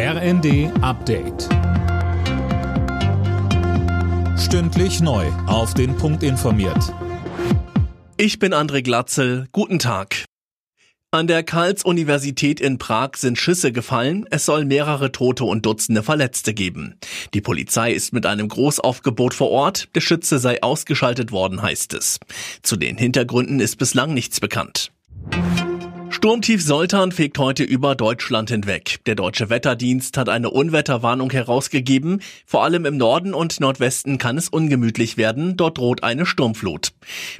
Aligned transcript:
RND 0.00 0.70
Update. 0.80 1.48
Stündlich 4.38 5.00
neu. 5.00 5.26
Auf 5.48 5.74
den 5.74 5.96
Punkt 5.96 6.22
informiert. 6.22 6.94
Ich 8.16 8.38
bin 8.38 8.54
André 8.54 8.82
Glatzel. 8.82 9.48
Guten 9.50 9.80
Tag. 9.80 10.24
An 11.10 11.26
der 11.26 11.42
Karls-Universität 11.42 12.60
in 12.60 12.78
Prag 12.78 13.16
sind 13.16 13.38
Schüsse 13.38 13.72
gefallen. 13.72 14.24
Es 14.30 14.46
soll 14.46 14.64
mehrere 14.66 15.10
Tote 15.10 15.44
und 15.44 15.66
Dutzende 15.66 16.04
Verletzte 16.04 16.54
geben. 16.54 16.94
Die 17.34 17.40
Polizei 17.40 17.90
ist 17.90 18.12
mit 18.12 18.24
einem 18.24 18.46
Großaufgebot 18.46 19.34
vor 19.34 19.50
Ort. 19.50 19.88
Der 19.96 20.00
Schütze 20.00 20.38
sei 20.38 20.62
ausgeschaltet 20.62 21.32
worden, 21.32 21.60
heißt 21.60 21.94
es. 21.94 22.20
Zu 22.62 22.76
den 22.76 22.96
Hintergründen 22.98 23.58
ist 23.58 23.78
bislang 23.78 24.14
nichts 24.14 24.38
bekannt. 24.38 24.92
Sturmtief 26.18 26.60
Soltan 26.60 27.12
fegt 27.12 27.38
heute 27.38 27.62
über 27.62 27.94
Deutschland 27.94 28.50
hinweg. 28.50 28.96
Der 29.06 29.14
deutsche 29.14 29.50
Wetterdienst 29.50 30.18
hat 30.18 30.28
eine 30.28 30.50
Unwetterwarnung 30.50 31.30
herausgegeben. 31.30 32.22
Vor 32.44 32.64
allem 32.64 32.86
im 32.86 32.96
Norden 32.96 33.34
und 33.34 33.60
Nordwesten 33.60 34.18
kann 34.18 34.36
es 34.36 34.48
ungemütlich 34.48 35.16
werden. 35.16 35.56
Dort 35.56 35.78
droht 35.78 36.02
eine 36.02 36.26
Sturmflut. 36.26 36.88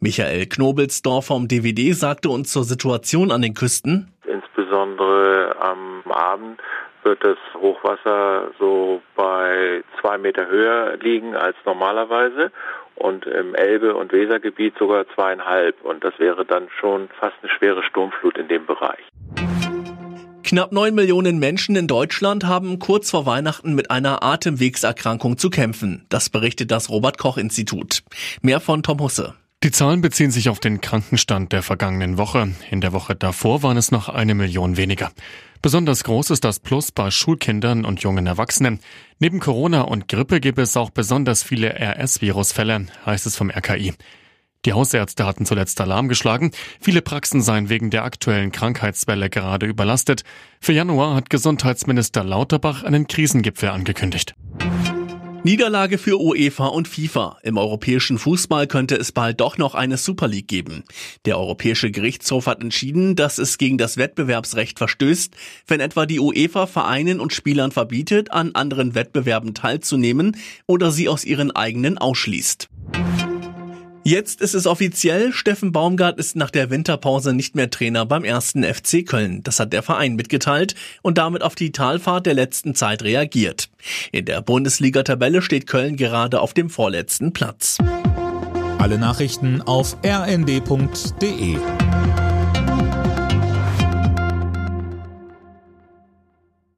Michael 0.00 0.46
Knobelsdorf 0.46 1.26
vom 1.26 1.46
DWD 1.46 1.94
sagte 1.94 2.30
uns 2.30 2.50
zur 2.50 2.64
Situation 2.64 3.30
an 3.30 3.42
den 3.42 3.54
Küsten. 3.54 4.10
Insbesondere 4.26 5.54
am 5.60 6.02
Abend 6.10 6.60
wird 7.04 7.22
das 7.22 7.38
Hochwasser 7.54 8.50
so 8.58 9.00
bei 9.14 9.84
zwei 10.00 10.18
Meter 10.18 10.48
höher 10.48 10.96
liegen 10.96 11.36
als 11.36 11.54
normalerweise 11.64 12.50
und 12.96 13.26
im 13.26 13.54
Elbe- 13.54 13.94
und 13.94 14.12
Wesergebiet 14.12 14.74
sogar 14.78 15.06
zweieinhalb. 15.14 15.82
Und 15.84 16.04
das 16.04 16.18
wäre 16.18 16.44
dann 16.44 16.68
schon 16.80 17.08
fast 17.20 17.34
eine 17.42 17.50
schwere 17.50 17.82
Sturmflut 17.82 18.38
in 18.38 18.48
dem 18.48 18.66
Bereich. 18.66 19.04
Knapp 20.44 20.72
neun 20.72 20.94
Millionen 20.94 21.38
Menschen 21.38 21.74
in 21.74 21.86
Deutschland 21.86 22.44
haben 22.44 22.78
kurz 22.78 23.10
vor 23.10 23.24
Weihnachten 23.24 23.74
mit 23.74 23.90
einer 23.90 24.22
Atemwegserkrankung 24.22 25.38
zu 25.38 25.48
kämpfen. 25.48 26.04
Das 26.10 26.28
berichtet 26.28 26.70
das 26.70 26.90
Robert 26.90 27.18
Koch 27.18 27.38
Institut. 27.38 28.02
Mehr 28.42 28.60
von 28.60 28.82
Tom 28.82 29.00
Husse. 29.00 29.34
Die 29.64 29.70
Zahlen 29.70 30.02
beziehen 30.02 30.30
sich 30.30 30.50
auf 30.50 30.60
den 30.60 30.82
Krankenstand 30.82 31.50
der 31.54 31.62
vergangenen 31.62 32.18
Woche. 32.18 32.52
In 32.70 32.82
der 32.82 32.92
Woche 32.92 33.14
davor 33.14 33.62
waren 33.62 33.78
es 33.78 33.90
noch 33.90 34.10
eine 34.10 34.34
Million 34.34 34.76
weniger. 34.76 35.10
Besonders 35.62 36.04
groß 36.04 36.28
ist 36.32 36.44
das 36.44 36.60
Plus 36.60 36.92
bei 36.92 37.10
Schulkindern 37.10 37.86
und 37.86 38.02
jungen 38.02 38.26
Erwachsenen. 38.26 38.78
Neben 39.20 39.40
Corona 39.40 39.80
und 39.80 40.06
Grippe 40.06 40.40
gibt 40.40 40.58
es 40.58 40.76
auch 40.76 40.90
besonders 40.90 41.42
viele 41.42 41.80
RS-Virusfälle, 41.80 42.88
heißt 43.06 43.24
es 43.24 43.36
vom 43.36 43.48
RKI. 43.48 43.94
Die 44.66 44.74
Hausärzte 44.74 45.24
hatten 45.24 45.46
zuletzt 45.46 45.80
Alarm 45.80 46.08
geschlagen. 46.08 46.50
Viele 46.78 47.00
Praxen 47.00 47.40
seien 47.40 47.70
wegen 47.70 47.88
der 47.88 48.04
aktuellen 48.04 48.52
Krankheitswelle 48.52 49.30
gerade 49.30 49.64
überlastet. 49.64 50.24
Für 50.60 50.74
Januar 50.74 51.14
hat 51.14 51.30
Gesundheitsminister 51.30 52.22
Lauterbach 52.22 52.82
einen 52.82 53.06
Krisengipfel 53.06 53.70
angekündigt. 53.70 54.34
Niederlage 55.44 55.98
für 55.98 56.18
UEFA 56.18 56.68
und 56.68 56.88
FIFA. 56.88 57.36
Im 57.42 57.58
europäischen 57.58 58.16
Fußball 58.16 58.66
könnte 58.66 58.96
es 58.96 59.12
bald 59.12 59.42
doch 59.42 59.58
noch 59.58 59.74
eine 59.74 59.98
Super 59.98 60.26
League 60.26 60.48
geben. 60.48 60.84
Der 61.26 61.38
Europäische 61.38 61.90
Gerichtshof 61.90 62.46
hat 62.46 62.62
entschieden, 62.62 63.14
dass 63.14 63.36
es 63.36 63.58
gegen 63.58 63.76
das 63.76 63.98
Wettbewerbsrecht 63.98 64.78
verstößt, 64.78 65.36
wenn 65.66 65.80
etwa 65.80 66.06
die 66.06 66.18
UEFA 66.18 66.66
Vereinen 66.66 67.20
und 67.20 67.34
Spielern 67.34 67.72
verbietet, 67.72 68.32
an 68.32 68.52
anderen 68.54 68.94
Wettbewerben 68.94 69.52
teilzunehmen 69.52 70.34
oder 70.64 70.90
sie 70.90 71.10
aus 71.10 71.26
ihren 71.26 71.50
eigenen 71.50 71.98
ausschließt. 71.98 72.70
Jetzt 74.06 74.42
ist 74.42 74.52
es 74.52 74.66
offiziell, 74.66 75.32
Steffen 75.32 75.72
Baumgart 75.72 76.18
ist 76.18 76.36
nach 76.36 76.50
der 76.50 76.68
Winterpause 76.68 77.32
nicht 77.32 77.54
mehr 77.54 77.70
Trainer 77.70 78.04
beim 78.04 78.22
ersten 78.22 78.62
FC 78.62 79.06
Köln. 79.06 79.42
Das 79.42 79.58
hat 79.58 79.72
der 79.72 79.82
Verein 79.82 80.14
mitgeteilt 80.14 80.74
und 81.00 81.16
damit 81.16 81.40
auf 81.40 81.54
die 81.54 81.72
Talfahrt 81.72 82.26
der 82.26 82.34
letzten 82.34 82.74
Zeit 82.74 83.02
reagiert. 83.02 83.70
In 84.12 84.26
der 84.26 84.42
Bundesliga-Tabelle 84.42 85.40
steht 85.40 85.66
Köln 85.66 85.96
gerade 85.96 86.42
auf 86.42 86.52
dem 86.52 86.68
vorletzten 86.68 87.32
Platz. 87.32 87.78
Alle 88.76 88.98
Nachrichten 88.98 89.62
auf 89.62 89.96
rnd.de 90.04 91.56